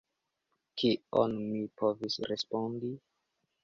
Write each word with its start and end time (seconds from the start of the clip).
Kion 0.83 1.37
mi 1.51 1.63
povis 1.85 2.21
respondi? 2.33 2.95